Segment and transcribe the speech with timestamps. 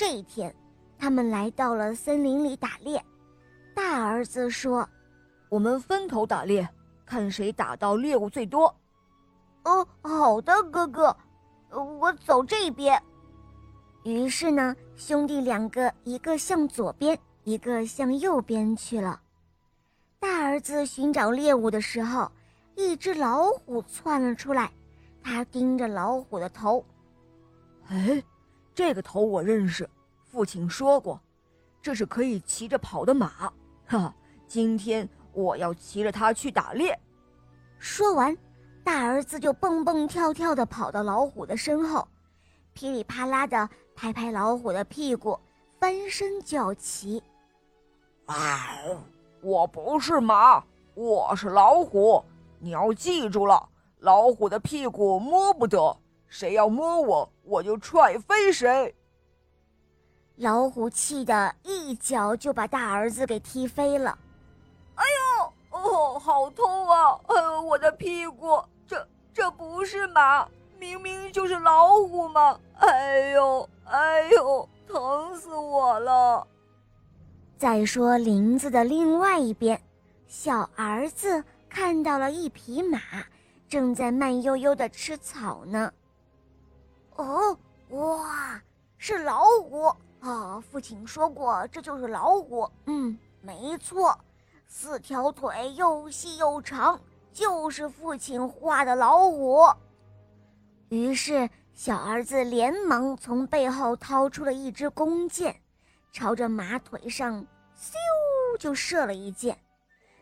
[0.00, 0.50] 这一天，
[0.98, 3.04] 他们来到了森林里打猎。
[3.74, 4.88] 大儿子说
[5.50, 6.66] ：“我们分头打猎，
[7.04, 8.74] 看谁打到猎物最多。”
[9.64, 11.14] 哦，好的，哥哥，
[11.68, 12.98] 我走这边。
[14.02, 19.20] 于是呢，兄弟两个一个向左边，一个向右边去了。
[20.18, 22.32] 大儿子寻找猎物的时候，
[22.74, 24.72] 一只老虎窜了出来，
[25.22, 26.82] 他盯着老虎的头。
[27.88, 28.22] 哎，
[28.80, 29.86] 这个头我认识，
[30.24, 31.20] 父亲说过，
[31.82, 33.52] 这是可以骑着跑的马。
[33.86, 34.14] 哈，
[34.48, 36.98] 今天我要骑着它去打猎。
[37.78, 38.34] 说完，
[38.82, 42.08] 大儿子就蹦蹦跳跳地跑到老虎的身后，
[42.72, 43.68] 噼里啪啦地。
[43.94, 45.38] 拍拍老虎的屁股，
[45.78, 47.22] 翻身就要骑。
[48.24, 48.66] 啊！
[49.42, 52.24] 我不是马，我是老虎。
[52.58, 53.68] 你要记住了，
[53.98, 55.94] 老虎的屁股摸不得，
[56.30, 58.94] 谁要摸我，我就踹飞谁。
[60.36, 64.16] 老虎气得一脚就把大儿子给踢飞了。
[64.94, 65.04] 哎
[65.38, 67.20] 呦，哦，好痛啊！
[67.26, 70.48] 哎呦，我的屁股，这这不是马。
[70.78, 72.58] 明明就是老虎嘛！
[72.78, 76.46] 哎呦，哎呦，疼死我了！
[77.58, 79.78] 再说林子的另外一边，
[80.26, 82.98] 小儿子看到了一匹马，
[83.68, 85.92] 正在慢悠悠的吃草呢。
[87.20, 87.58] 哦，
[87.90, 88.60] 哇，
[88.96, 90.60] 是老虎啊！
[90.60, 92.70] 父亲说过，这就是老虎。
[92.86, 94.18] 嗯，没错，
[94.66, 96.98] 四条腿又细又长，
[97.32, 99.66] 就是父亲画的老虎。
[100.88, 105.54] 于是，小儿子连忙从背后掏出了一支弓箭，
[106.12, 107.94] 朝着马腿上咻
[108.58, 109.58] 就射了一箭，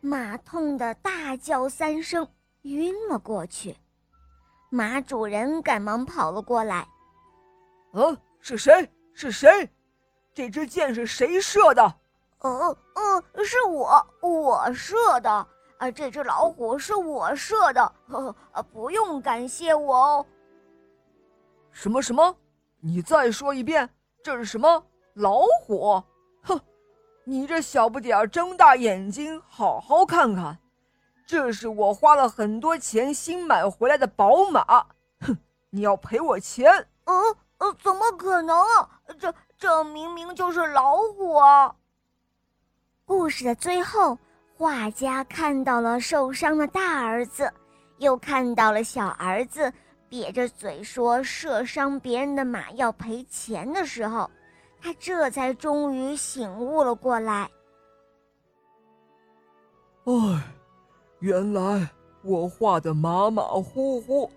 [0.00, 2.28] 马痛得大叫三声，
[2.62, 3.76] 晕了过去。
[4.70, 6.86] 马主人赶忙跑了过来
[7.92, 8.88] ：“嗯，是谁？
[9.12, 9.68] 是谁？
[10.32, 11.82] 这支箭是谁射的
[12.38, 15.30] ？”“哦哦，是我，我射的。
[15.78, 17.92] 啊，这只老虎是我射的。
[18.06, 20.26] 呵呵，不用感谢我哦。”
[21.72, 22.36] 什么什么？
[22.80, 23.88] 你再说一遍，
[24.22, 24.82] 这是什么
[25.14, 26.02] 老虎？
[26.42, 26.60] 哼！
[27.24, 30.56] 你这小不点儿，睁大眼睛好好看看，
[31.30, 34.64] 这是我花了很多钱新买回来的宝马。
[35.20, 35.38] 哼！
[35.70, 36.68] 你要赔我钱？
[37.04, 37.14] 呃
[37.58, 38.66] 呃，怎么可能？
[39.16, 41.72] 这这明明就是老虎啊！
[43.04, 44.18] 故事的最后，
[44.56, 47.48] 画家看到了受伤的大儿子，
[47.98, 49.72] 又看到了小儿子。
[50.10, 54.28] 瘪着嘴说射伤别人的马要赔钱的时候，
[54.82, 57.48] 他这才终于醒悟了过来。
[60.06, 60.42] 唉，
[61.20, 61.88] 原来
[62.22, 64.30] 我画的马马虎虎，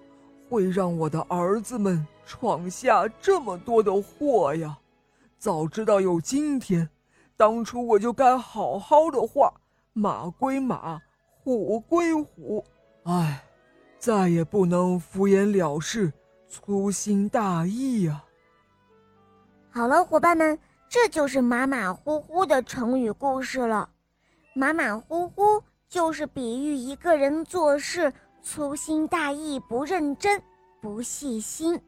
[0.50, 4.78] 会让我的儿子们闯下这么多的祸呀！
[5.40, 6.90] 早知道有今天，
[7.36, 9.54] 当初我就该好好的画，
[9.94, 11.02] 马归马，
[11.44, 12.64] 虎归虎。
[13.04, 13.44] 唉。
[13.98, 16.12] 再也不能敷衍了事、
[16.50, 18.22] 粗心大意呀！
[19.72, 23.90] 好了，伙伴们，这就是马马虎虎的成语故事了。
[24.54, 28.12] 马马虎虎就是比喻一个人做事
[28.42, 30.42] 粗心大意、不认真、
[30.82, 31.80] 不细心。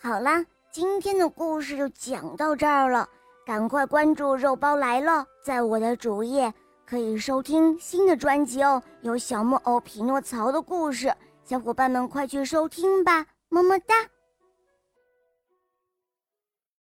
[0.00, 3.08] 好啦，今天的故事就讲到这儿了，
[3.44, 6.54] 赶快关注“肉包来了”在我的主页。
[6.86, 13.96] 可以收听新的专辑哦，有小木偶匹诺曹的故事，小伙伴们快去收听吧，么么哒。